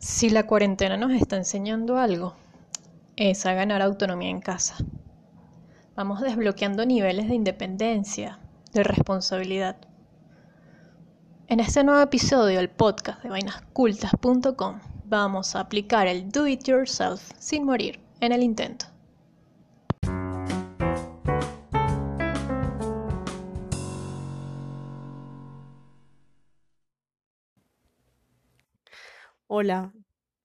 [0.00, 2.34] Si la cuarentena nos está enseñando algo,
[3.16, 4.78] es a ganar autonomía en casa.
[5.94, 8.38] Vamos desbloqueando niveles de independencia,
[8.72, 9.76] de responsabilidad.
[11.48, 17.20] En este nuevo episodio del podcast de vainascultas.com vamos a aplicar el do it yourself
[17.38, 18.86] sin morir en el intento.
[29.46, 29.92] Hola,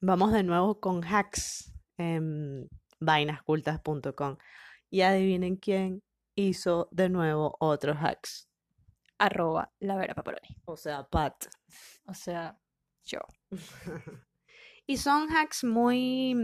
[0.05, 2.69] vamos de nuevo con hacks en
[2.99, 4.37] vainascultas.com.
[4.89, 6.03] Y adivinen quién
[6.35, 8.47] hizo de nuevo otros hacks.
[9.17, 10.57] Arroba la vera paparoni.
[10.65, 11.47] O sea, Pat.
[12.05, 12.57] O sea,
[13.03, 13.19] yo.
[14.85, 16.35] y son hacks muy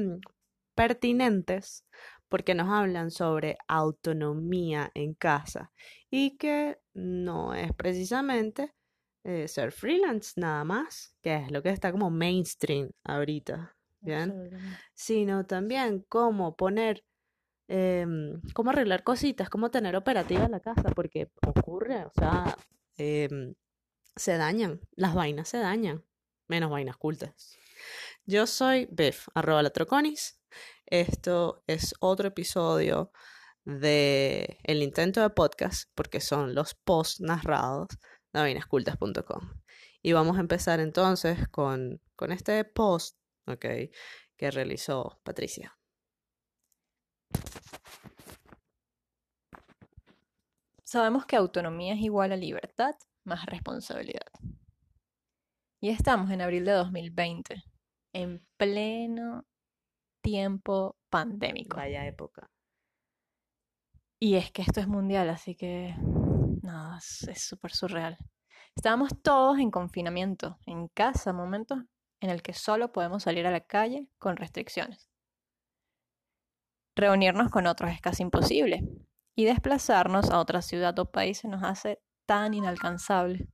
[0.74, 1.86] pertinentes
[2.30, 5.72] porque nos hablan sobre autonomía en casa
[6.10, 8.74] y que no es precisamente
[9.24, 14.50] eh, ser freelance nada más, que es lo que está como mainstream ahorita, ¿bien?
[14.94, 17.06] Sino también cómo poner,
[17.68, 22.58] em, cómo arreglar cositas, cómo tener operativa la casa, porque ocurre, o sea,
[22.98, 23.54] em,
[24.16, 26.04] se dañan, las vainas se dañan,
[26.48, 27.56] menos vainas cultas.
[28.26, 30.42] Yo soy Bef, arroba la troconis.
[30.86, 33.12] Esto es otro episodio
[33.66, 37.88] de el intento de podcast, porque son los posts narrados
[38.34, 39.62] navinascultas.com.
[40.02, 43.92] Y vamos a empezar entonces con, con este post okay,
[44.38, 45.78] que realizó Patricia.
[50.84, 54.28] Sabemos que autonomía es igual a libertad más responsabilidad.
[55.80, 57.64] Y estamos en abril de 2020,
[58.14, 59.46] en pleno
[60.22, 61.78] tiempo pandémico.
[61.78, 62.50] Vaya época.
[64.20, 65.96] Y es que esto es mundial, así que
[66.64, 68.18] nada, es súper surreal.
[68.76, 71.80] Estábamos todos en confinamiento, en casa, momentos
[72.22, 75.10] en el que solo podemos salir a la calle con restricciones.
[76.96, 78.84] Reunirnos con otros es casi imposible
[79.36, 83.48] y desplazarnos a otra ciudad o país se nos hace tan inalcanzable.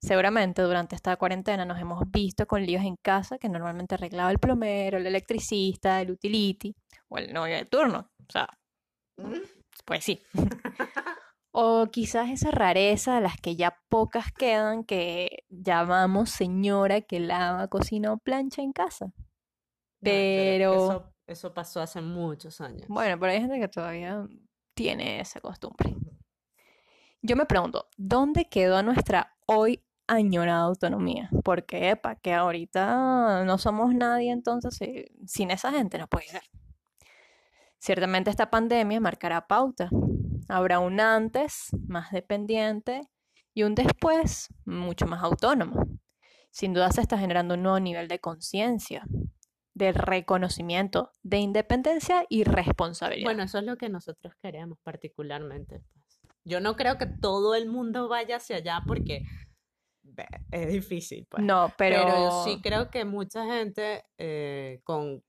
[0.00, 4.38] Seguramente durante esta cuarentena nos hemos visto con líos en casa que normalmente arreglaba el
[4.38, 6.74] plomero, el electricista, el utility
[7.08, 8.10] o el novio de turno.
[8.20, 8.48] O sea,
[9.16, 9.40] mm.
[9.84, 10.22] pues sí.
[11.50, 17.68] O quizás esa rareza de las que ya pocas quedan que llamamos señora que lava,
[17.68, 19.12] cocina o plancha en casa.
[20.00, 21.12] Pero...
[21.26, 22.86] eso, pasó hace muchos años.
[22.88, 24.26] Bueno, pero hay gente que todavía
[24.74, 25.96] tiene esa costumbre.
[27.22, 31.30] Yo me pregunto, ¿dónde quedó nuestra hoy añorada autonomía?
[31.44, 36.42] Porque, epa, que ahorita no somos nadie, entonces eh, sin esa gente no puede ser.
[37.78, 39.90] Ciertamente esta pandemia marcará pauta
[40.48, 43.02] Habrá un antes más dependiente
[43.54, 45.84] y un después mucho más autónomo.
[46.50, 49.04] Sin duda se está generando un nuevo nivel de conciencia,
[49.74, 53.26] de reconocimiento, de independencia y responsabilidad.
[53.26, 55.80] Bueno, eso es lo que nosotros queremos particularmente.
[55.92, 56.20] Pues.
[56.44, 59.22] Yo no creo que todo el mundo vaya hacia allá porque
[60.50, 61.26] es difícil.
[61.30, 61.44] Pues.
[61.44, 62.04] No, pero...
[62.04, 65.22] pero sí creo que mucha gente eh, con,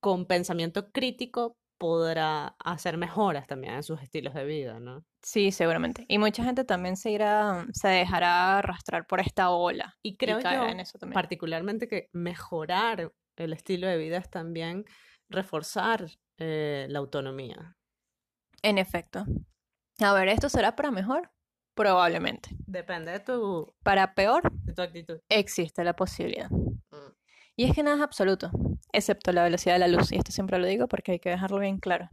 [0.00, 5.04] con pensamiento crítico podrá hacer mejoras también en sus estilos de vida, ¿no?
[5.22, 6.04] Sí, seguramente.
[6.08, 9.96] Y mucha gente también se irá, se dejará arrastrar por esta ola.
[10.02, 11.14] Y creo yo, en eso también.
[11.14, 14.84] particularmente que mejorar el estilo de vida es también
[15.28, 16.06] reforzar
[16.38, 17.76] eh, la autonomía.
[18.62, 19.24] En efecto.
[20.00, 21.30] A ver, ¿esto será para mejor?
[21.74, 22.50] Probablemente.
[22.66, 23.72] Depende de tu...
[23.84, 25.20] Para peor, de tu actitud.
[25.28, 26.50] Existe la posibilidad.
[26.50, 27.12] Mm.
[27.56, 28.50] Y es que nada es absoluto,
[28.92, 31.58] excepto la velocidad de la luz, y esto siempre lo digo porque hay que dejarlo
[31.58, 32.08] bien claro.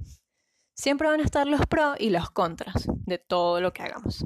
[0.73, 4.25] Siempre van a estar los pros y los contras de todo lo que hagamos.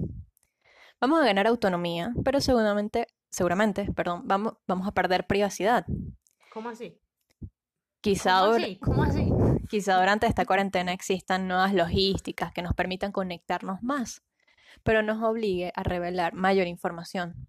[0.99, 5.85] Vamos a ganar autonomía, pero seguramente, seguramente, perdón, vamos, vamos a perder privacidad.
[6.51, 6.99] ¿Cómo así?
[8.01, 8.79] Quizá, ¿Cómo así?
[8.79, 9.29] ¿Cómo así?
[9.69, 14.23] quizá durante esta cuarentena existan nuevas logísticas que nos permitan conectarnos más,
[14.83, 17.47] pero nos obligue a revelar mayor información,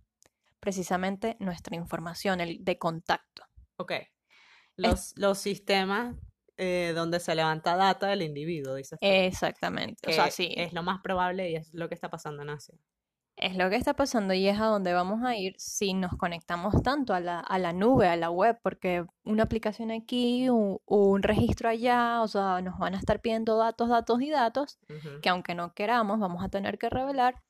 [0.61, 3.45] precisamente nuestra información, el de contacto.
[3.77, 3.93] Ok.
[4.89, 6.17] Los, los sistemas
[6.63, 8.99] eh, donde se levanta data del individuo, dices.
[9.01, 10.11] Exactamente.
[10.11, 10.53] o sea, sí.
[10.59, 12.75] Es lo más probable y es lo que está pasando en Asia.
[13.37, 16.83] Es lo que está pasando y es a donde vamos a ir si nos conectamos
[16.83, 21.23] tanto a la, a la nube, a la web, porque una aplicación aquí, un, un,
[21.23, 24.79] registro allá, o sea, nos van a estar pidiendo datos, datos y datos,
[25.23, 27.41] que aunque no queramos, vamos a tener que revelar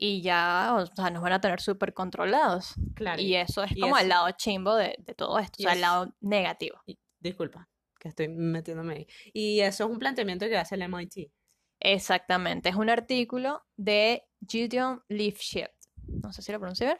[0.00, 2.74] y ya, o sea, nos van a tener súper controlados.
[2.94, 3.20] Claro.
[3.20, 6.80] Y eso es como el lado chimbo de, todo esto, o sea, el lado negativo.
[7.18, 7.68] disculpa,
[7.98, 9.06] que estoy metiéndome ahí.
[9.32, 11.32] Y eso es un planteamiento que hace el MIT.
[11.80, 15.90] Exactamente, es un artículo de Gideon Lifshitz.
[16.06, 16.98] No sé si lo pronuncié bien.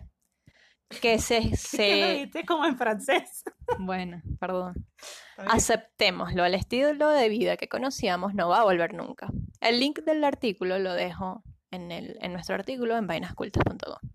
[1.00, 2.30] que se, lo se...
[2.48, 3.44] como en francés.
[3.78, 4.74] Bueno, perdón.
[5.36, 9.28] Aceptémoslo, el estilo de vida que conocíamos no va a volver nunca.
[9.60, 14.11] El link del artículo lo dejo en, nuestro artículo en vainascultas.com.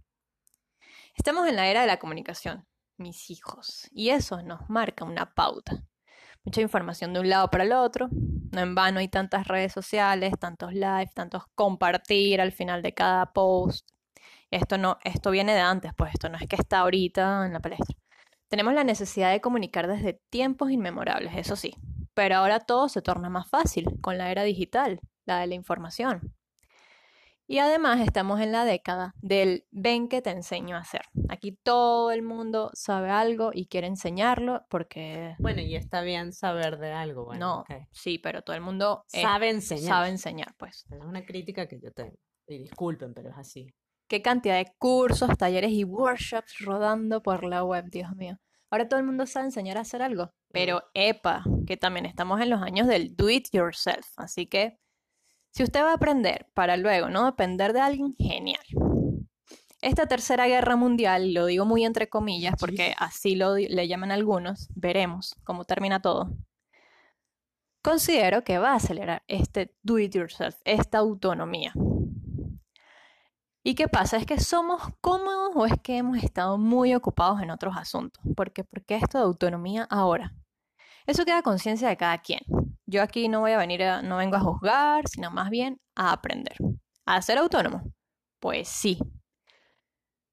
[1.16, 2.66] Estamos en la era de la comunicación,
[2.98, 5.84] mis hijos, y eso nos marca una pauta.
[6.44, 8.10] Mucha información de un lado para el otro.
[8.52, 13.32] No en vano hay tantas redes sociales, tantos live, tantos compartir al final de cada
[13.32, 13.90] post.
[14.52, 17.60] Esto no, esto viene de antes, pues esto no es que está ahorita en la
[17.60, 17.96] palestra.
[18.50, 21.76] Tenemos la necesidad de comunicar desde tiempos inmemorables, eso sí,
[22.14, 26.36] pero ahora todo se torna más fácil con la era digital, la de la información.
[27.54, 31.04] Y además estamos en la década del ven que te enseño a hacer.
[31.30, 36.80] Aquí todo el mundo sabe algo y quiere enseñarlo porque Bueno, y está bien saber
[36.80, 39.84] de algo, bueno, no, sí, pero todo el mundo eh, Sabe enseñar.
[39.88, 40.88] sabe enseñar, pues.
[40.90, 42.18] Es una crítica que yo tengo.
[42.48, 43.72] Y disculpen, pero es así.
[44.08, 48.40] Qué cantidad de cursos, talleres y workshops rodando por la web, Dios mío.
[48.72, 50.32] Ahora todo el mundo sabe enseñar a hacer algo.
[50.52, 54.08] Pero epa, que también estamos en los años del do it yourself.
[54.18, 54.80] Así que
[55.54, 58.64] si usted va a aprender para luego no depender de alguien, genial.
[59.82, 64.70] Esta tercera guerra mundial, lo digo muy entre comillas porque así lo le llaman algunos,
[64.74, 66.32] veremos cómo termina todo.
[67.84, 71.74] Considero que va a acelerar este do it yourself, esta autonomía.
[73.62, 74.18] ¿Y qué pasa?
[74.18, 78.24] ¿Es que somos cómodos o es que hemos estado muy ocupados en otros asuntos?
[78.36, 80.34] Porque, ¿Por qué esto de autonomía ahora?
[81.06, 82.42] Eso queda a conciencia de cada quien.
[82.86, 86.12] Yo aquí no voy a venir a, no vengo a juzgar, sino más bien a
[86.12, 86.56] aprender.
[87.06, 87.84] ¿A ser autónomo?
[88.40, 89.00] Pues sí.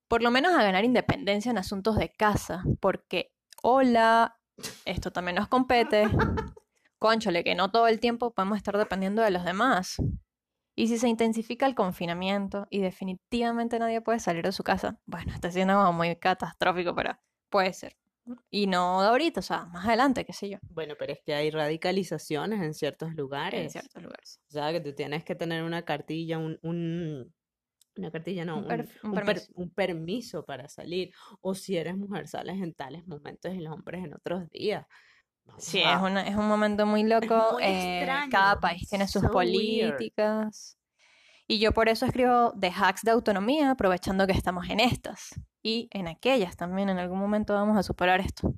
[0.08, 3.32] Por lo menos a ganar independencia en asuntos de casa, porque,
[3.62, 4.36] hola,
[4.84, 6.08] esto también nos compete.
[6.98, 9.96] Cónchale, que no todo el tiempo podemos estar dependiendo de los demás.
[10.76, 15.32] Y si se intensifica el confinamiento y definitivamente nadie puede salir de su casa, bueno,
[15.32, 17.18] está siendo muy catastrófico, pero
[17.48, 17.99] puede ser.
[18.50, 21.50] Y no ahorita, o sea, más adelante, qué sé yo, Bueno, pero es que hay
[21.50, 23.72] radicalizaciones en ciertos en lugares.
[23.72, 24.40] ciertos lugares.
[24.48, 27.34] O sea, que tú tienes que tener una cartilla, un, un-
[27.96, 29.52] una cartilla, no, Un per- un un per- permiso.
[29.56, 31.10] un permiso para salir.
[31.40, 34.86] O si eres mujer, sales en tales momentos y los hombres en otros días.
[35.44, 37.52] Vamos Sí, a- es, una- es un momento muy loco.
[37.54, 39.90] muy eh, cada país tiene sus so weird.
[39.96, 40.78] políticas.
[41.48, 45.30] Y yo por eso escribo de hacks de autonomía, aprovechando que estamos en estas.
[45.62, 48.54] Y en aquellas también, en algún momento vamos a superar esto.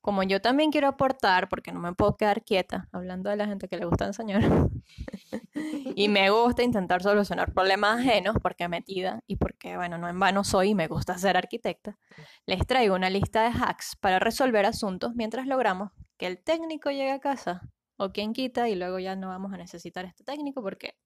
[0.00, 3.68] Como yo también quiero aportar, porque no me puedo quedar quieta, hablando de la gente
[3.68, 4.42] que le gusta enseñar.
[5.96, 10.44] y me gusta intentar solucionar problemas ajenos, porque metida y porque, bueno, no en vano
[10.44, 11.96] soy y me gusta ser arquitecta.
[12.44, 17.12] Les traigo una lista de hacks para resolver asuntos mientras logramos que el técnico llegue
[17.12, 17.62] a casa
[17.96, 20.96] o quien quita y luego ya no vamos a necesitar este técnico porque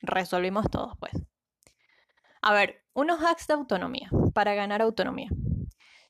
[0.00, 1.12] resolvimos todos, pues.
[2.46, 5.30] A ver, unos hacks de autonomía para ganar autonomía.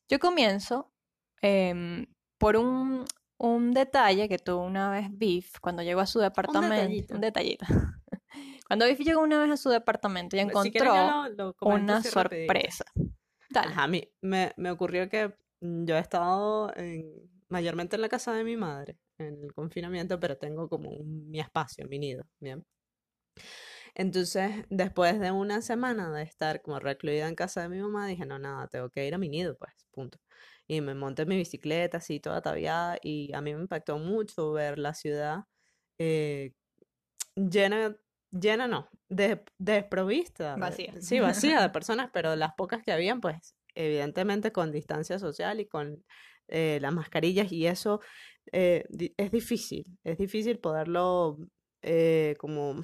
[0.08, 0.92] Yo comienzo
[1.40, 2.06] em,
[2.38, 3.04] por un,
[3.38, 6.74] un detalle que tuvo una vez Biff cuando llegó a su departamento.
[6.74, 7.14] detallito.
[7.14, 7.66] Un detallito.
[8.66, 12.02] Cuando Biff llegó una vez a su departamento y Si encontró yo lo- lo una
[12.02, 12.84] sorpresa.
[13.50, 13.68] Dale.
[13.68, 18.08] Ajá, a mí me, me ocurrió que mm, yo he estado en- mayormente en la
[18.08, 22.24] casa de mi madre, en el confinamiento, pero tengo como un- mi espacio, mi nido,
[22.40, 22.64] ¿bien?
[23.94, 28.26] Entonces, después de una semana de estar como recluida en casa de mi mamá, dije,
[28.26, 30.18] no, nada, tengo que ir a mi nido, pues, punto.
[30.66, 34.52] Y me monté en mi bicicleta, así, toda ataviada, y a mí me impactó mucho
[34.52, 35.44] ver la ciudad
[35.98, 36.54] eh,
[37.36, 37.96] llena,
[38.30, 40.54] llena no, de, desprovista.
[40.54, 40.94] de- Vacía.
[41.00, 45.66] Sí, vacía de personas, pero las pocas que habían, pues, evidentemente con distancia social y
[45.66, 46.04] con
[46.48, 48.00] eh, las mascarillas, y eso
[48.52, 48.84] eh,
[49.16, 51.38] es difícil, es difícil poderlo
[51.82, 52.82] eh, como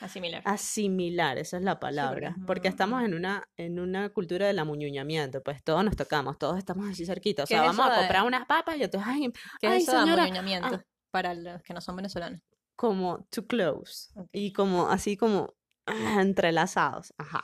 [0.00, 0.42] Asimilar.
[0.44, 4.58] asimilar, esa es la palabra, es porque estamos muy- en una, en una cultura del
[4.58, 7.96] amuñuñamiento, pues todos nos tocamos, todos estamos así cerquita, o ¿Qué sea, vamos a de-
[7.98, 10.84] comprar unas papas y entonces, ay, ¿Qué ay, es eso de señora, amoñuñamiento ah.
[11.10, 12.40] para los que no son venezolanos?
[12.76, 14.28] como too close Ok.
[14.32, 15.52] y como así como
[15.86, 17.42] ah, entrelazados, ajá.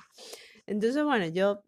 [0.67, 1.65] Entonces, bueno, yo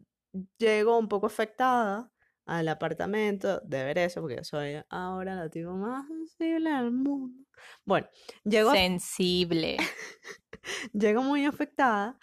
[0.57, 2.09] llego un poco afectada
[2.45, 7.43] al apartamento de ver eso, porque yo soy ahora la tipo más sensible del mundo.
[7.83, 8.07] Bueno,
[8.45, 9.75] llego, Sensible.
[10.93, 12.17] llego muy afectada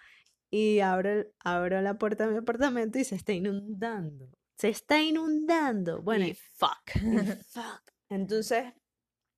[0.49, 4.29] y abro, abro la puerta de mi apartamento y se está inundando.
[4.57, 6.01] Se está inundando.
[6.01, 6.95] Bueno, y fuck.
[6.95, 6.99] y
[7.49, 7.81] fuck.
[8.09, 8.73] Entonces,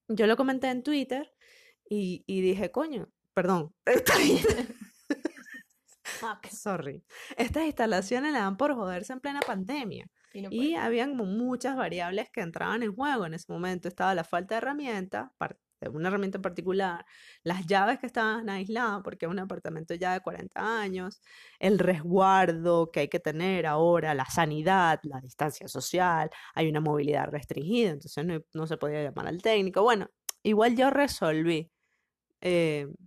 [0.08, 1.34] yo lo comenté en Twitter
[1.90, 3.74] y, y dije, coño, perdón,
[6.04, 6.46] fuck.
[6.52, 7.04] sorry.
[7.36, 10.08] Estas instalaciones le dan por joderse en plena pandemia.
[10.34, 13.88] Y no Y habían como muchas variables que entraban en juego en ese momento.
[13.88, 15.32] Estaba la falta de herramientas,
[15.92, 17.06] una herramienta en particular,
[17.44, 21.22] las llaves que estaban aisladas, porque es un apartamento ya de 40 años,
[21.60, 27.28] el resguardo que hay que tener ahora, la sanidad, la distancia social, hay una movilidad
[27.30, 29.84] restringida, entonces no, no se podía llamar al técnico.
[29.84, 30.10] Bueno,
[30.44, 31.72] igual yo resolví.
[32.42, 32.98] eh, es-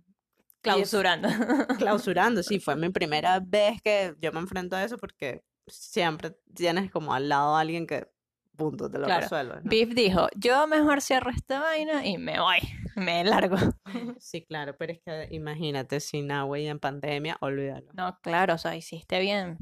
[0.61, 1.27] Clausurando.
[1.79, 6.91] clausurando, sí, fue mi primera vez que yo me enfrento a eso porque siempre tienes
[6.91, 8.07] como al lado a alguien que,
[8.55, 9.21] punto, te lo Claro.
[9.21, 9.69] resuelve, ¿no?
[9.69, 12.59] Biff dijo, yo mejor cierro esta vaina y me voy,
[12.95, 13.57] me largo.
[14.21, 17.91] Sí, claro, pero es que imagínate, sin agua y en pandemia, olvídalo.
[17.93, 19.57] No, claro, o sea, hiciste bien.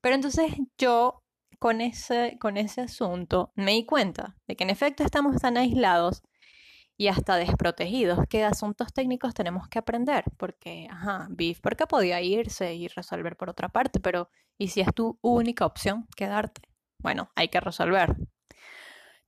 [0.00, 1.22] Pero entonces yo
[1.58, 6.22] con ese, con ese asunto me di cuenta de que en efecto estamos tan aislados
[6.96, 10.24] y hasta desprotegidos que asuntos técnicos tenemos que aprender.
[10.36, 14.94] Porque, ajá, Biff, porque podía irse y resolver por otra parte, pero ¿y si es
[14.94, 16.62] tu única opción quedarte?
[17.00, 18.14] Bueno, hay que resolver.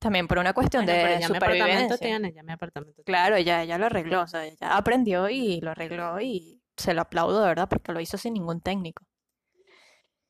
[0.07, 1.99] También por una cuestión Bueno, de ya mi apartamento supervivencia.
[1.99, 3.05] tiene, ya mi apartamento tiene.
[3.07, 7.01] Claro, ya, ya lo arregló, o sea, ya aprendió y lo arregló y se lo
[7.01, 9.05] aplaudo de verdad porque lo hizo sin ningún técnico.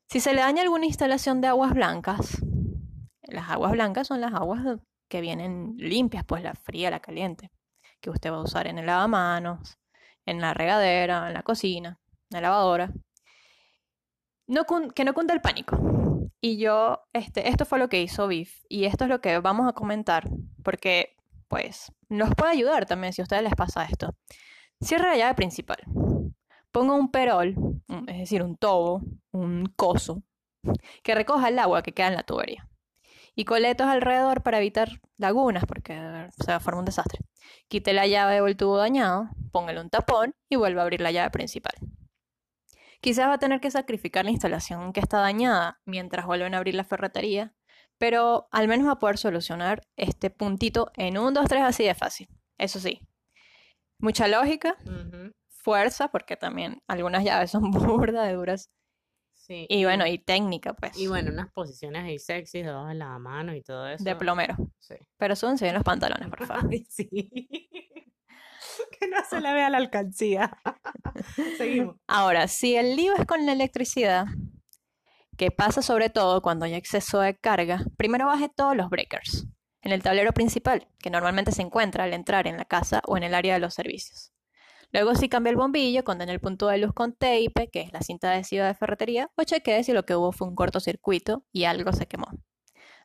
[0.09, 2.41] Si se le daña alguna instalación de aguas blancas,
[3.25, 4.63] las aguas blancas son las aguas
[5.11, 7.51] que vienen limpias, pues la fría, la caliente,
[8.01, 9.77] que usted va a usar en el lavamanos,
[10.25, 11.99] en la regadera, en la cocina,
[12.31, 12.95] en la lavadora.
[14.47, 14.65] No
[14.95, 15.96] que no cunda el pánico.
[16.41, 19.69] Y yo, este, esto fue lo que hizo Biff y esto es lo que vamos
[19.69, 20.29] a comentar
[20.63, 21.17] porque
[21.49, 24.15] pues nos puede ayudar también si a ustedes les pasa esto.
[24.81, 25.79] Cierra la llave principal.
[26.71, 27.55] Ponga un perol,
[28.09, 29.01] es decir, un tobo,
[29.33, 30.23] un coso,
[31.03, 32.69] que recoja el agua que queda en la tubería.
[33.35, 35.95] Y coletos alrededor para evitar lagunas, porque
[36.39, 37.21] se va a formar un desastre.
[37.69, 41.13] Quite la llave o el tubo dañado, póngale un tapón y vuelva a abrir la
[41.13, 41.75] llave principal.
[43.01, 46.75] Quizás va a tener que sacrificar la instalación que está dañada mientras vuelven a abrir
[46.75, 47.55] la ferretería,
[47.99, 51.95] pero al menos va a poder solucionar este puntito en un, dos, tres, así de
[51.95, 52.29] fácil.
[52.59, 53.01] Eso sí,
[53.99, 54.77] mucha lógica,
[55.49, 58.71] fuerza, porque también algunas llaves son burda de duras,
[59.47, 63.17] Sí, y bueno, y técnica, pues, y bueno, unas posiciones ahí sexys debajo de la
[63.21, 64.03] mano y todo eso.
[64.03, 64.57] de plomero.
[64.81, 64.97] Sí.
[65.19, 66.69] Pero súbense bien los pantalones, por favor.
[66.69, 67.07] Ay, sí.
[69.01, 70.57] que no se le vea la alcancía.
[71.59, 71.97] Seguimos.
[72.07, 74.27] Ahora, si el lío es con la electricidad,
[75.37, 79.47] que pasa sobre todo cuando hay exceso de carga, primero baje todos los breakers
[79.83, 83.23] en el tablero principal, que normalmente se encuentra al entrar en la casa o en
[83.23, 84.33] el área de los servicios.
[84.93, 88.01] Luego, si cambia el bombillo, condena el punto de luz con tape, que es la
[88.01, 91.93] cinta adhesiva de ferretería, o chequee si lo que hubo fue un cortocircuito y algo
[91.93, 92.27] se quemó.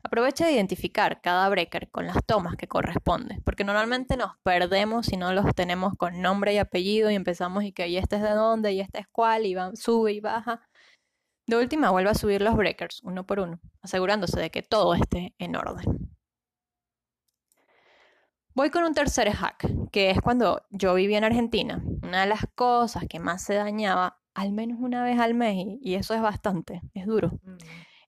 [0.03, 5.15] Aprovecha de identificar cada breaker con las tomas que corresponde, porque normalmente nos perdemos si
[5.15, 8.31] no los tenemos con nombre y apellido y empezamos y que y este es de
[8.31, 10.67] dónde y este es cuál y sube y baja.
[11.45, 15.35] De última, vuelve a subir los breakers uno por uno, asegurándose de que todo esté
[15.37, 16.11] en orden.
[18.53, 21.81] Voy con un tercer hack, que es cuando yo vivía en Argentina.
[22.03, 25.79] Una de las cosas que más se dañaba, al menos una vez al mes, y,
[25.81, 27.39] y eso es bastante, es duro,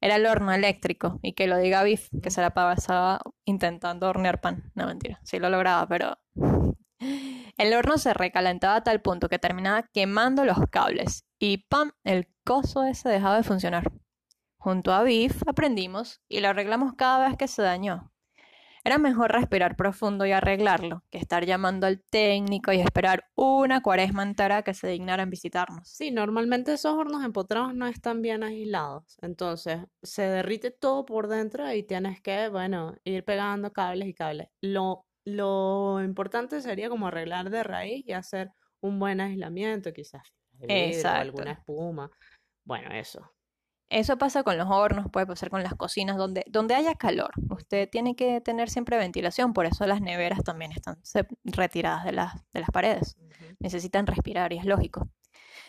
[0.04, 1.20] era el horno eléctrico.
[1.22, 4.72] Y que lo diga Biff, que se la pasaba intentando hornear pan.
[4.76, 6.18] No, mentira, sí lo lograba, pero...
[7.56, 11.26] El horno se recalentaba a tal punto que terminaba quemando los cables.
[11.40, 11.92] Y ¡pam!
[12.04, 13.92] El coso ese dejaba de funcionar.
[14.58, 18.12] Junto a Biff aprendimos y lo arreglamos cada vez que se dañó.
[18.86, 24.24] Era mejor respirar profundo y arreglarlo que estar llamando al técnico y esperar una cuaresma
[24.24, 25.88] entera que se dignaran visitarnos.
[25.88, 29.18] Sí, normalmente esos hornos empotrados no están bien aislados.
[29.22, 34.48] Entonces, se derrite todo por dentro y tienes que, bueno, ir pegando cables y cables.
[34.62, 40.24] Lo, lo importante sería como arreglar de raíz y hacer un buen aislamiento, quizás
[40.54, 41.22] vidrio, Exacto.
[41.22, 42.10] alguna espuma.
[42.66, 43.33] Bueno, eso.
[43.94, 47.30] Eso pasa con los hornos, puede pasar con las cocinas, donde, donde haya calor.
[47.52, 50.98] Usted tiene que tener siempre ventilación, por eso las neveras también están
[51.44, 53.18] retiradas de las, de las paredes.
[53.60, 55.08] Necesitan respirar y es lógico.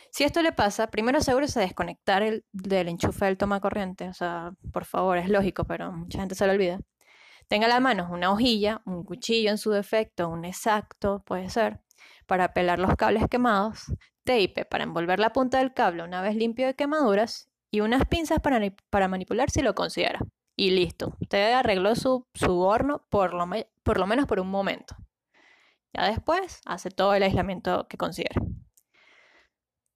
[0.09, 4.09] Si esto le pasa, primero asegúrese de desconectar el, del enchufe del toma corriente.
[4.09, 6.81] O sea, por favor, es lógico, pero mucha gente se lo olvida.
[7.47, 11.83] Tenga a la mano una hojilla, un cuchillo en su defecto, un exacto, puede ser,
[12.27, 13.93] para pelar los cables quemados,
[14.25, 18.39] tape para envolver la punta del cable una vez limpio de quemaduras y unas pinzas
[18.39, 20.21] para, para manipular si lo considera.
[20.55, 23.51] Y listo, usted arregló su, su horno por lo,
[23.83, 24.95] por lo menos por un momento.
[25.93, 28.41] Ya después hace todo el aislamiento que considere.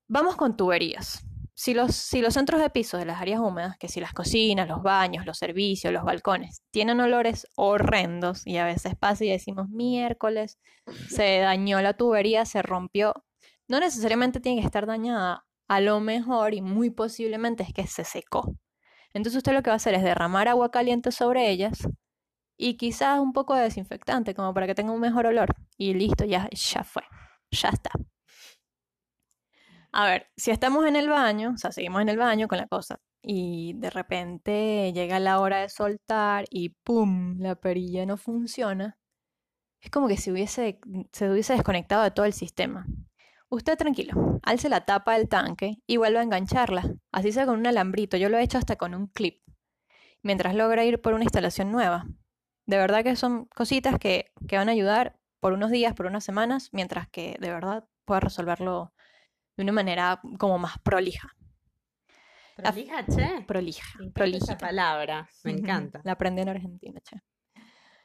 [0.09, 1.25] Vamos con tuberías.
[1.55, 4.67] Si los, si los centros de piso de las áreas húmedas, que si las cocinas,
[4.67, 9.69] los baños, los servicios, los balcones, tienen olores horrendos y a veces pasa y decimos
[9.69, 10.59] miércoles,
[11.09, 13.15] se dañó la tubería, se rompió,
[13.69, 18.05] no necesariamente tiene que estar dañada, a lo mejor y muy posiblemente es que se
[18.05, 18.55] secó.
[19.13, 21.89] Entonces usted lo que va a hacer es derramar agua caliente sobre ellas
[22.57, 25.55] y quizás un poco de desinfectante como para que tenga un mejor olor.
[25.77, 27.03] Y listo, ya, ya fue,
[27.51, 27.91] ya está.
[29.93, 32.67] A ver, si estamos en el baño, o sea, seguimos en el baño con la
[32.67, 37.39] cosa, y de repente llega la hora de soltar y ¡pum!
[37.41, 38.99] la perilla no funciona,
[39.81, 40.81] es como que se hubiese,
[41.13, 42.87] se hubiese desconectado de todo el sistema.
[43.51, 47.67] Usted tranquilo, alce la tapa del tanque y vuelva a engancharla, así sea con un
[47.67, 49.43] alambrito, yo lo he hecho hasta con un clip,
[50.23, 52.07] mientras logra ir por una instalación nueva.
[52.67, 56.25] De verdad que son cositas que, que van a ayudar por unos días, por unas
[56.25, 58.93] semanas, mientras que de verdad pueda resolverlo
[59.57, 61.35] de una manera como más prolija.
[62.55, 63.45] Prolija, che.
[63.47, 64.45] Prolija, prolija.
[64.45, 66.01] esa palabra, me encanta.
[66.05, 67.23] La aprendí en Argentina, che.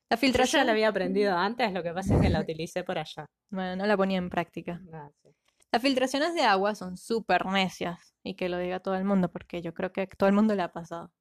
[0.10, 2.84] La Yo ya filtración, la había aprendido antes, lo que pasa es que la utilicé
[2.84, 3.26] por allá.
[3.50, 4.82] bueno, no la ponía en práctica.
[4.94, 5.30] Ah, sí.
[5.72, 9.62] Las filtraciones de agua son súper necias y que lo diga todo el mundo porque
[9.64, 11.12] yo creo que a todo el mundo le ha pasado.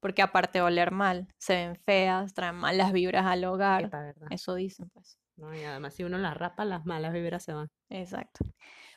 [0.00, 3.90] Porque aparte de oler mal, se ven feas, traen malas vibras al hogar.
[4.30, 5.16] Eso dicen, pues.
[5.36, 7.68] No, y además, si uno la rapa, las malas vibras se van.
[7.88, 8.44] Exacto.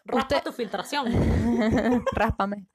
[0.05, 1.05] Raspa Usted- tu filtración.
[2.13, 2.67] Ráspame.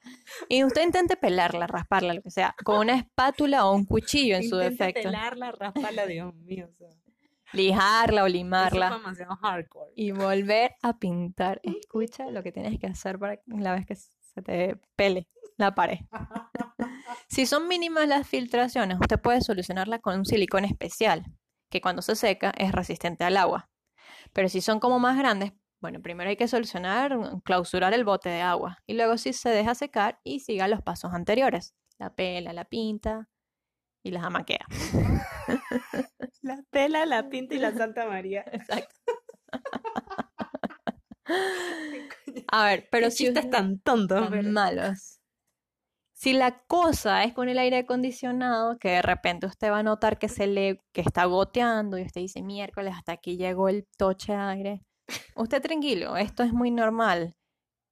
[0.49, 4.49] Y usted intente pelarla, rasparla, lo que sea, con una espátula o un cuchillo en
[4.49, 5.03] su defecto.
[5.03, 6.69] pelarla, ráspala, Dios mío.
[6.73, 6.89] O sea,
[7.53, 8.89] Lijarla o eso limarla.
[8.89, 9.93] fue demasiado hardcore.
[9.97, 11.61] y volver a pintar.
[11.65, 15.99] Escucha lo que tienes que hacer para la vez que se te pele la pared.
[17.29, 21.25] Si son mínimas las filtraciones, usted puede solucionarla con un silicón especial,
[21.69, 23.69] que cuando se seca es resistente al agua.
[24.33, 28.41] Pero si son como más grandes, bueno, primero hay que solucionar, clausurar el bote de
[28.43, 31.75] agua y luego si se deja secar y siga los pasos anteriores.
[31.99, 33.29] La pela, la pinta
[34.03, 34.67] y la jamaquea.
[36.43, 38.43] La pela, la pinta y la Santa María.
[38.51, 38.95] Exacto.
[42.53, 44.21] A ver, pero Qué si chistes tan tontos.
[44.23, 45.19] tan pero- malos.
[46.13, 50.19] Si la cosa es con el aire acondicionado, que de repente usted va a notar
[50.19, 54.33] que se le que está goteando y usted dice miércoles hasta aquí llegó el toche
[54.33, 54.83] de aire.
[55.35, 57.37] Usted tranquilo, esto es muy normal.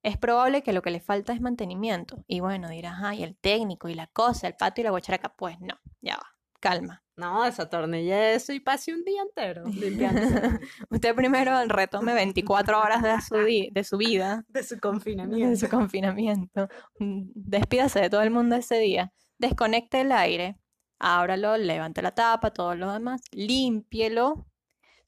[0.02, 2.25] Es probable que lo que le falta es mantenimiento.
[2.26, 5.34] Y bueno, dirás, ay, el técnico y la cosa, el patio y la guacharaca.
[5.34, 6.26] Pues no, ya va,
[6.60, 7.04] calma.
[7.16, 10.20] No, desatornillé eso y pasé un día entero limpiando
[10.90, 13.35] Usted primero retome 24 horas de su,
[13.72, 15.66] de su vida de su de confinamiento.
[15.66, 16.68] su confinamiento.
[17.00, 19.12] Despídase de todo el mundo ese día.
[19.37, 20.59] Desconecte el aire,
[21.00, 24.46] ábralo, levante la tapa, todo lo demás, límpielo.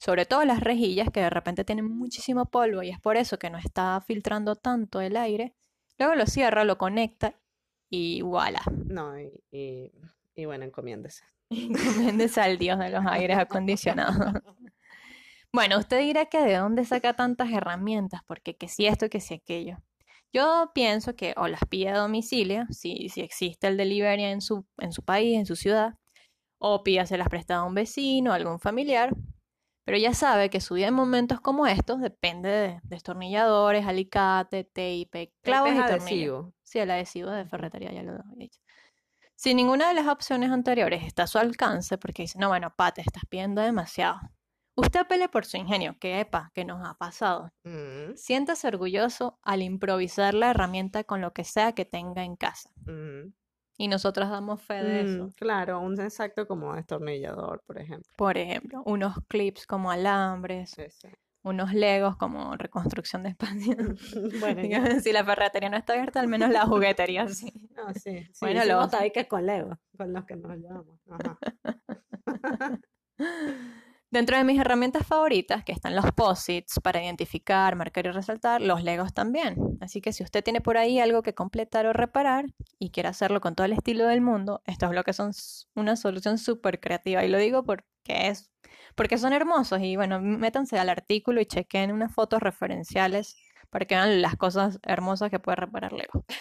[0.01, 3.51] Sobre todo las rejillas que de repente tienen muchísimo polvo y es por eso que
[3.51, 5.53] no está filtrando tanto el aire.
[5.99, 7.35] Luego lo cierra, lo conecta
[7.87, 8.63] y voilà.
[8.87, 9.91] No, y, y,
[10.33, 11.23] y bueno, encomiéndese.
[11.51, 14.41] Encomiéndese al Dios de los aires acondicionados.
[15.53, 19.33] Bueno, usted dirá que de dónde saca tantas herramientas, porque que si esto, que si
[19.33, 19.77] aquello.
[20.33, 24.65] Yo pienso que o las pide a domicilio, si, si existe el delivery en su,
[24.77, 25.95] en su país, en su ciudad,
[26.57, 29.13] o pídaselas prestadas a un vecino, a algún familiar.
[29.83, 35.33] Pero ya sabe que su vida en momentos como estos depende de destornilladores, alicate, tape,
[35.41, 36.01] clavos y tornillos.
[36.01, 36.53] adhesivo.
[36.63, 38.59] Sí, el adhesivo de ferretería, ya lo había dicho.
[39.35, 43.01] Si ninguna de las opciones anteriores está a su alcance, porque dice, no, bueno, Pate,
[43.01, 44.19] estás pidiendo demasiado.
[44.75, 47.51] Usted apele por su ingenio, que epa, que nos ha pasado.
[47.63, 52.69] Mm, Siéntase orgulloso al improvisar la herramienta con lo que sea que tenga en casa.
[52.85, 53.33] mm.
[53.81, 55.25] Y nosotros damos fe de eso.
[55.25, 58.11] Mm, claro, un exacto como destornillador, por ejemplo.
[58.15, 61.07] Por ejemplo, unos clips como alambres, Sí, sí.
[61.41, 63.75] unos legos como reconstrucción de espacio.
[64.39, 64.99] bueno, ya.
[64.99, 67.51] Si la ferretería no está abierta, al menos la juguetería sí.
[67.75, 70.99] No, sí, sí, Bueno, tabiques con Lego, con los que nos llevamos.
[71.09, 71.39] Ajá.
[74.11, 78.83] Dentro de mis herramientas favoritas, que están los posits para identificar, marcar y resaltar, los
[78.83, 79.55] legos también.
[79.79, 82.45] Así que si usted tiene por ahí algo que completar o reparar
[82.77, 85.31] y quiere hacerlo con todo el estilo del mundo, estos bloques son
[85.75, 87.23] una solución súper creativa.
[87.23, 88.51] Y lo digo porque es,
[88.95, 89.79] porque son hermosos.
[89.81, 93.37] Y bueno, métanse al artículo y chequen unas fotos referenciales
[93.69, 96.25] para que vean las cosas hermosas que puede reparar Lego.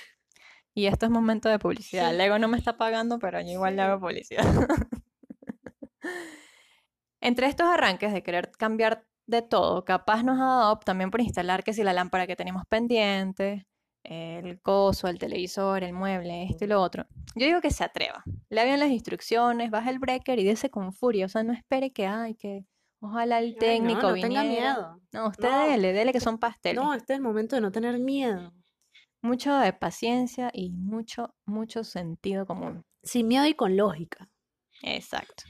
[0.72, 2.10] Y esto es momento de publicidad.
[2.12, 2.16] Sí.
[2.16, 3.88] Lego no me está pagando, pero yo igual le Sí.
[3.88, 4.44] hago publicidad.
[7.20, 11.62] Entre estos arranques de querer cambiar de todo, capaz nos ha dado también por instalar
[11.62, 13.66] que si la lámpara que tenemos pendiente,
[14.02, 17.06] el coso, el televisor, el mueble, esto y lo otro.
[17.36, 18.24] Yo digo que se atreva.
[18.48, 21.26] Le hagan las instrucciones, baja el breaker y dése con furia.
[21.26, 22.64] O sea, no espere que, ay, que
[23.00, 24.42] ojalá el técnico no, no viniera.
[24.42, 25.00] tenga miedo.
[25.12, 25.66] No, usted No.
[25.68, 26.82] dele, dele que son pasteles.
[26.82, 28.52] No, este es el momento de no tener miedo.
[29.22, 32.82] Mucho de paciencia y mucho, mucho sentido común.
[33.02, 34.30] Sin miedo y con lógica.
[34.82, 35.44] Exacto.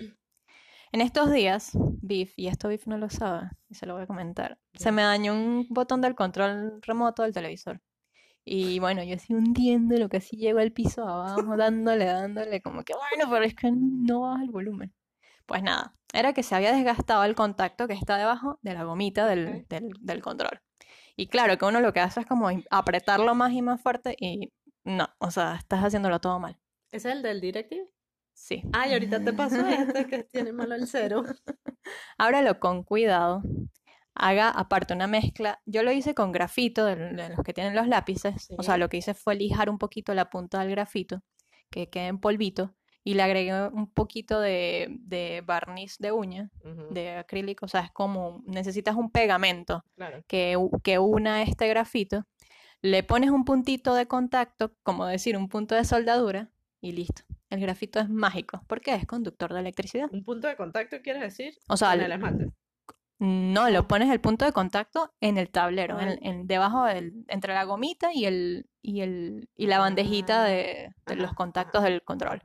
[0.93, 1.71] En estos días,
[2.03, 5.03] Biff, y esto Biff no lo sabe, y se lo voy a comentar, se me
[5.03, 7.81] dañó un botón del control remoto del televisor.
[8.45, 12.83] Y bueno, yo así hundiendo lo que así llego al piso abajo, dándole, dándole, como
[12.83, 14.93] que bueno, pero es que no baja el volumen.
[15.47, 19.27] Pues nada, Era que se había desgastado el contacto que está debajo de la gomita
[19.27, 20.61] del, del- del control.
[21.17, 24.53] Y claro, que uno lo que hace es como apretarlo más y más fuerte y
[24.85, 26.59] no, o sea, estás haciéndolo todo mal.
[26.91, 27.89] ¿Es el del Directive?
[28.41, 28.63] Sí.
[28.73, 31.23] Ay, ahorita te pasó este que tiene malo el cero.
[32.19, 33.43] Ábralo con cuidado.
[34.15, 35.61] Haga aparte una mezcla.
[35.67, 38.49] Yo lo hice con grafito, de, los que tienen los lápices.
[38.57, 41.23] O sea, lo que hice fue lijar un poquito la punta del grafito,
[41.71, 42.75] que quede en polvito,
[43.05, 46.51] y le agregué un poquito de, de barniz de uña,
[46.91, 47.67] de acrílico.
[47.67, 50.25] O sea, es como, necesitas un pegamento Claro.
[50.27, 52.25] que, que una este grafito.
[52.81, 56.51] Le pones un puntito de contacto, como decir, un punto de soldadura,
[56.81, 57.23] y listo.
[57.51, 60.09] El grafito es mágico, porque es conductor de electricidad.
[60.13, 61.53] ¿Un punto de contacto quieres decir?
[61.69, 62.53] O sea, el- esmalte.
[63.19, 66.05] no, lo pones el punto de contacto en el tablero, Ah.
[66.13, 70.49] en, en- debajo del, entre la gomita y el, y el, y la bandejita Ah,
[70.49, 72.41] de, de los contactos del control.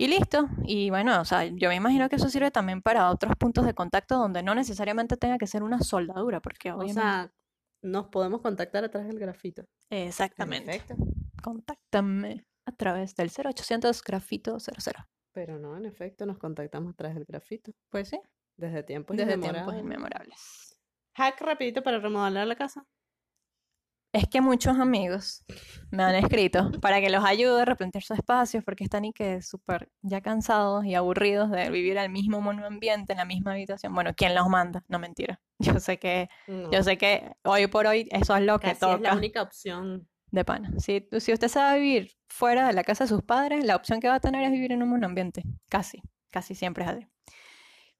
[0.00, 0.48] Y listo.
[0.64, 3.74] Y bueno, o sea, yo me imagino que eso sirve también para otros puntos de
[3.74, 7.00] contacto donde no necesariamente tenga que ser una soldadura, porque O obviamente.
[7.00, 7.32] sea,
[7.82, 9.64] nos podemos contactar a través del grafito.
[9.90, 10.70] Exactamente.
[10.78, 10.96] Perfecto.
[11.42, 15.06] Contáctame a través del 0800 grafito 00.
[15.32, 17.72] Pero no, en efecto, nos contactamos a través del grafito.
[17.90, 18.20] Pues sí,
[18.56, 19.64] Desde tiempos desde inmemorables.
[19.64, 20.80] tiempos inmemorables.
[21.16, 22.84] Hack rapidito para remodelar la casa.
[24.14, 25.44] Es que muchos amigos
[25.90, 29.42] me han escrito para que los ayude a replantear sus espacios porque están y que
[29.42, 33.94] súper ya cansados y aburridos de vivir al mismo monoambiente, en la misma habitación.
[33.94, 34.82] Bueno, ¿quién los manda?
[34.88, 35.40] No mentira.
[35.76, 38.76] Yo sé que, No, yo sé que hoy por hoy eso es lo que casi
[38.76, 40.08] es la toca única opción.
[40.30, 40.70] De pana.
[40.78, 44.08] Si, si usted sabe vivir fuera de la casa de sus padres, la opción que
[44.08, 45.42] va a tener es vivir en un monoambiente.
[45.68, 47.06] Casi, casi siempre es así.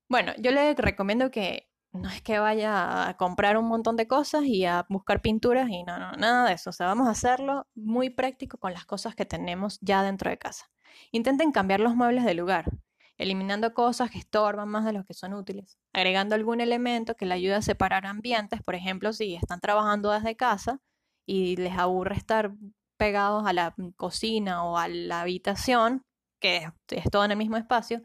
[0.08, 4.44] Bueno, yo le recomiendo que no es que vaya a comprar un montón de cosas
[4.44, 6.70] y a buscar pinturas y no, no, nada de eso.
[6.70, 10.38] O sea, vamos a hacerlo muy práctico con las cosas que tenemos ya dentro de
[10.38, 10.70] casa.
[11.12, 12.70] Intenten cambiar los muebles de lugar,
[13.16, 17.34] eliminando cosas que estorban más de los que son útiles, agregando algún elemento que le
[17.34, 20.80] ayude a separar ambientes, por ejemplo, si están trabajando desde casa
[21.28, 22.52] y les aburre estar
[22.96, 26.00] pegados a la cocina o a la habitación,
[26.40, 28.00] que es, todo en el mismo espacio,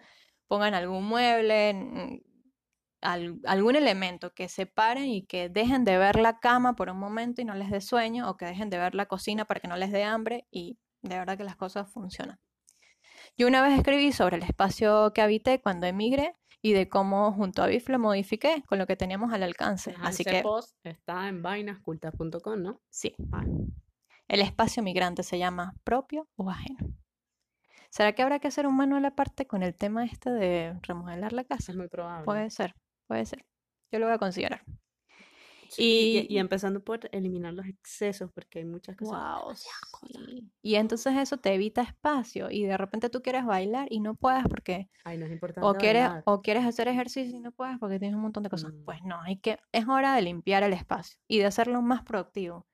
[0.47, 2.21] pongan algún mueble,
[2.99, 7.41] al- algún elemento que separen y que dejen de ver la cama por un momento
[7.41, 9.77] y no les dé sueño, o que dejen de ver la cocina para que no
[9.77, 12.41] les dé hambre, y de verdad que las cosas funcionan.
[13.37, 17.61] Yo una vez escribí sobre el espacio que habité cuando emigré y de cómo junto
[17.61, 19.91] a BIF lo modifiqué con lo que teníamos al alcance.
[19.91, 22.81] Ajá, Así ese que post está en vainascultas.com, ¿no?
[22.89, 23.13] sí,
[24.29, 26.87] el espacio migrante se llama propio o ajeno.
[27.89, 31.43] ¿Será que habrá que hacer un manual aparte con el tema este de remodelar la
[31.43, 31.73] casa?
[31.73, 32.25] Es muy probable.
[32.25, 32.73] Puede ser,
[33.07, 33.45] puede ser.
[33.91, 34.63] Yo lo voy a considerar.
[35.69, 39.41] Sí, y, y- y empezando por eliminar los excesos, porque hay muchas cosas.
[39.43, 40.49] Wow, sí.
[40.61, 44.43] Y entonces eso te evita espacio y de repente tú quieres bailar y no puedes
[44.47, 46.23] porque Ay, no es importante o quieres bailar.
[46.25, 48.73] o quieres hacer ejercicio y no puedes porque tienes un montón de cosas.
[48.73, 48.83] Mm.
[48.85, 52.67] Pues no, hay que es hora de limpiar el espacio y de hacerlo más productivo,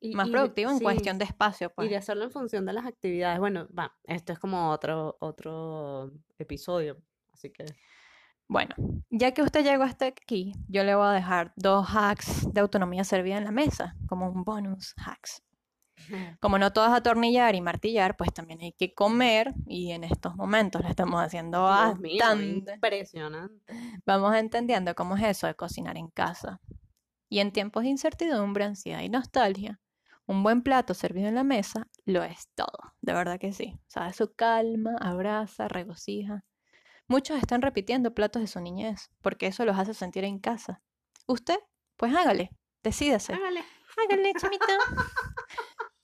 [0.00, 1.90] Y- más y- productivo en sí, cuestión de espacio, Y pues.
[1.90, 3.38] de hacerlo en función de las actividades.
[3.40, 6.96] Bueno, va, esto es como otro, otro episodio,
[7.32, 7.64] así que
[8.48, 8.74] Bueno,
[9.10, 13.04] ya que usted llegó hasta aquí, yo le voy a dejar dos hacks de autonomía
[13.04, 15.42] servida en la mesa, como un bonus hacks.
[16.40, 20.34] Como no todo es atornillar y martillar, pues también hay que comer y en estos
[20.36, 22.74] momentos lo estamos haciendo bastante.
[22.74, 23.74] impresionante.
[24.06, 26.60] Vamos entendiendo cómo es eso de cocinar en casa.
[27.28, 29.80] Y en tiempos de incertidumbre, ansiedad y nostalgia,
[30.26, 33.78] un buen plato servido en la mesa lo es todo, de verdad que sí.
[33.86, 36.44] Sabe su calma, abraza, regocija.
[37.08, 40.82] Muchos están repitiendo platos de su niñez, porque eso los hace sentir en casa.
[41.26, 41.56] Usted,
[41.96, 42.50] pues hágale,
[42.82, 43.32] decídase.
[43.34, 43.64] Hágale.
[43.96, 44.66] Hágale, chamita.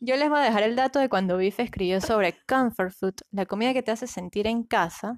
[0.00, 3.46] Yo les voy a dejar el dato de cuando Biff escribió sobre comfort food, la
[3.46, 5.16] comida que te hace sentir en casa.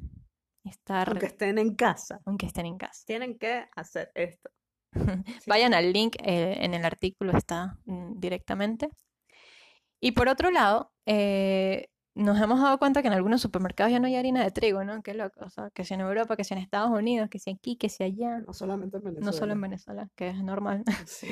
[0.64, 3.05] Está re- Aunque estén en casa, aunque estén en casa.
[3.07, 4.51] tienen que hacer esto.
[5.46, 8.90] Vayan al link, eh, en el artículo está mm, directamente.
[10.01, 14.07] Y por otro lado, eh, nos hemos dado cuenta que en algunos supermercados ya no
[14.07, 15.02] hay harina de trigo, ¿no?
[15.02, 15.44] Qué loco.
[15.44, 17.90] O sea, que si en Europa, que si en Estados Unidos, que si aquí, que
[17.90, 18.38] si allá.
[18.38, 19.26] No solamente en Venezuela.
[19.26, 20.83] No solo en Venezuela, que es normal.
[21.07, 21.29] Sí.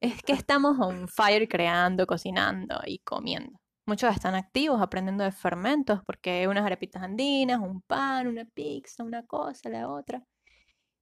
[0.00, 3.60] Es que estamos on fire creando, cocinando y comiendo.
[3.86, 9.24] Muchos están activos aprendiendo de fermentos porque unas arepitas andinas, un pan, una pizza, una
[9.24, 10.24] cosa, la otra.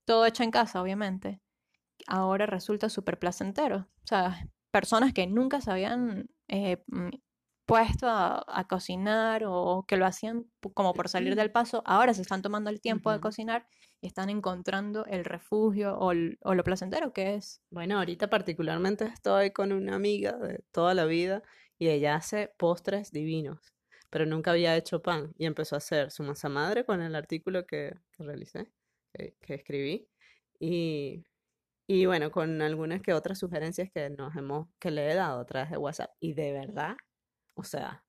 [0.05, 1.41] Todo hecho en casa, obviamente.
[2.05, 3.87] Ahora resulta súper placentero.
[4.03, 7.09] O sea, personas que nunca se habían eh, mm,
[7.65, 12.21] puesto a, a cocinar o que lo hacían como por salir del paso, ahora se
[12.21, 13.67] están tomando el tiempo de cocinar
[14.01, 19.05] y están encontrando el refugio o, el- o lo placentero que es Bueno, ahorita particularmente
[19.05, 21.41] estoy con una amiga de toda la vida
[21.77, 23.73] y ella hace postres divinos,
[24.09, 27.65] pero nunca había hecho pan y empezó a hacer su masa madre con el artículo
[27.65, 28.71] que, que realicé,
[29.13, 30.09] que, que escribí.
[30.59, 31.23] Y,
[31.87, 35.45] y bueno, con algunas que otras sugerencias que nos hemos, que le he dado a
[35.45, 36.11] través de WhatsApp.
[36.19, 36.95] Y de verdad,
[37.55, 38.03] o sea,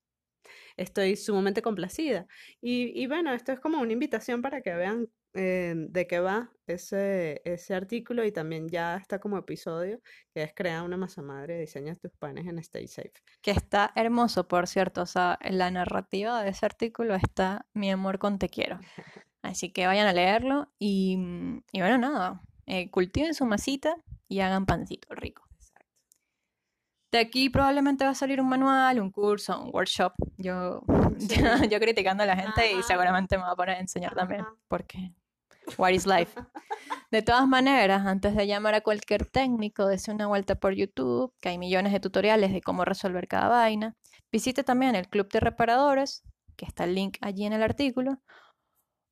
[0.76, 2.26] estoy sumamente complacida.
[2.60, 6.52] Y, y bueno, esto es como una invitación para que vean eh, de qué va
[6.66, 10.00] ese, ese artículo y también ya está como episodio,
[10.34, 13.12] que es crear una masa madre, diseña tus panes en Stay Safe.
[13.40, 15.02] Que está hermoso, por cierto.
[15.02, 18.80] O sea, en la narrativa de ese artículo está Mi amor con te quiero.
[19.42, 21.18] Así que vayan a leerlo y,
[21.72, 22.42] y bueno, nada.
[22.66, 23.96] eh, cultiven su masita
[24.28, 25.51] y hagan pancito rico.
[27.12, 30.14] De aquí probablemente va a salir un manual, un curso, un workshop.
[30.38, 30.80] Yo,
[31.18, 31.36] Sí.
[31.36, 34.46] yo, yo criticando a la gente y seguramente me va a poner a enseñar también,
[34.66, 35.12] porque
[35.76, 36.40] what is life.
[37.10, 41.50] De todas maneras, antes de llamar a cualquier técnico, dése una vuelta por YouTube, que
[41.50, 43.94] hay millones de tutoriales de cómo resolver cada vaina.
[44.30, 46.22] Visite también el Club de Reparadores,
[46.56, 48.22] que está el link allí en el artículo,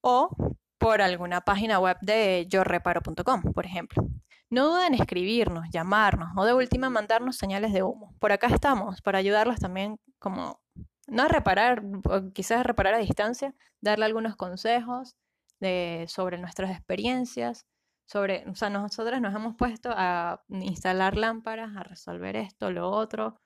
[0.02, 0.30] o
[0.78, 4.02] por alguna página web de yoreparo.com, por ejemplo.
[4.50, 8.14] No duden en escribirnos, llamarnos o de última mandarnos señales de humo.
[8.18, 10.60] Por acá estamos para ayudarlos también como,
[11.06, 15.16] no a reparar, o quizás a reparar a distancia, darle algunos consejos
[16.08, 17.66] sobre nuestras experiencias,
[18.06, 23.36] sobre, o sea, nosotros nos hemos puesto a instalar lámparas, a resolver esto, lo otro.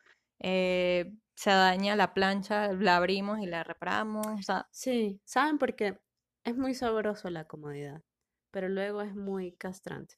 [0.41, 4.27] eh, se daña la plancha, la abrimos y la reparamos.
[4.27, 5.99] O sea, Sí, ¿saben por qué?
[6.45, 8.03] Es muy sabroso la comodidad,
[8.51, 10.15] pero luego es muy castrante.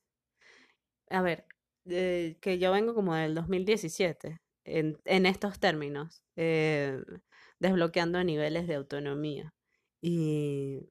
[1.11, 1.47] A ver,
[1.87, 7.01] eh, que yo vengo como del 2017, en, en estos términos, eh,
[7.59, 9.55] desbloqueando niveles de autonomía.
[10.03, 10.91] Y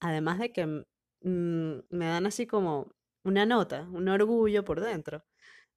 [0.00, 2.92] además de que mm, me dan así como
[3.24, 5.24] una nota, un orgullo por dentro.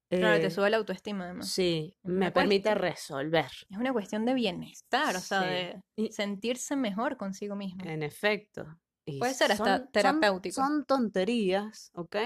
[0.08, 1.50] claro, te eh, sube la autoestima además.
[1.50, 3.50] sí, Es me permite cuestión- resolver.
[3.68, 7.84] Es una cuestión de bienestar, o sea, de Y- sentirse mejor consigo mismo.
[7.84, 8.78] En efecto.
[9.04, 10.54] Y Puede ser hasta son- son- terapéutico.
[10.54, 12.16] Son, tonterías, ¿ok?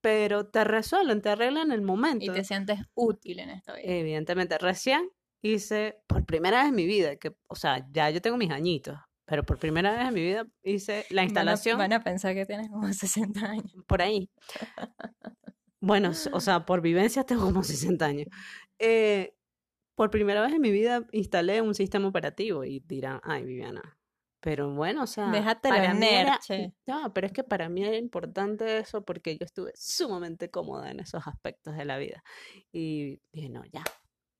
[0.00, 2.24] Pero te resuelven, te arreglan el momento.
[2.24, 3.84] Y te sientes útil en esta vida.
[3.86, 5.10] Evidentemente, recién
[5.42, 8.96] hice, por primera vez en mi vida, que, o sea, ya yo tengo mis añitos,
[9.24, 12.34] pero por primera vez en mi vida hice la Van a- instalación Van a, pensar
[12.34, 13.72] que tienes como 60 años.
[13.86, 14.30] por ahí.
[15.80, 18.26] Bueno, o sea, por vivencias tengo como 60 años.
[18.78, 19.34] Eh,
[19.94, 23.97] por primera vez en mi vida instalé un sistema operativo y dirán, ay, Viviana.
[24.40, 26.38] Pero bueno, o sea, Déjatelo para mí era-
[26.86, 31.00] no, pero es que para mí era importante eso porque yo estuve sumamente cómoda en
[31.00, 32.22] esos aspectos de la vida.
[32.72, 33.82] Y dije, no, ya.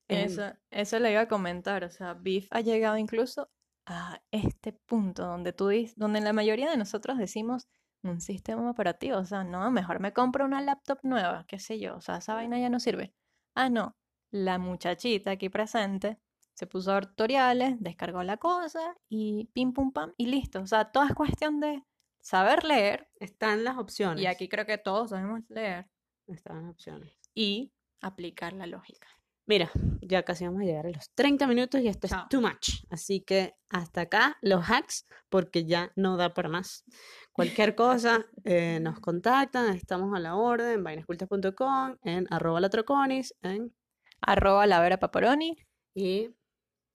[0.08, 3.50] em, Eso, eso le iba a comentar, o sea, Beef ha llegado incluso
[3.87, 7.66] a este punto donde tú dices, donde la mayoría de nosotros decimos
[8.04, 11.96] un sistema operativo, o sea, no, mejor me compro una laptop nueva, qué sé yo,
[11.96, 13.12] o sea, esa vaina ya no sirve.
[13.56, 13.96] Ah, no,
[14.30, 16.18] la muchachita aquí presente
[16.58, 21.04] se puso tutoriales, descargó la cosa y pim pum pam y listo, o sea, todo
[21.04, 21.84] es cuestión de
[22.20, 24.22] saber leer Están las opciones.
[24.22, 25.86] y aquí creo que todos sabemos leer
[26.26, 27.16] Están las opciones.
[27.34, 29.06] y aplicar la lógica.
[29.46, 29.70] Mira,
[30.02, 32.84] ya casi vamos a llegar a los 30 minutos y esto es too much.
[32.90, 36.84] Así que hasta acá los hacks porque ya no da para más.
[37.32, 43.72] Cualquier cosa eh, nos contactan, estamos a la orden en vainascultas.com, en arroba latroconis, en
[44.20, 45.56] Arroba la Vera Paparoni.
[45.94, 46.28] y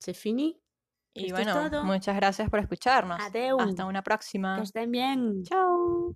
[0.03, 0.59] se finí.
[1.15, 3.19] Y bueno, muchas gracias por escucharnos.
[3.21, 3.59] Adeu.
[3.59, 4.57] Hasta una próxima.
[4.57, 5.43] Que estén bien.
[5.43, 6.15] Chao.